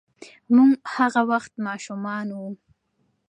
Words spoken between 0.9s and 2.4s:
هغه وخت ماشومان